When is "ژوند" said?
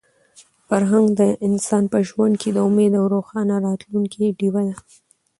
2.07-2.33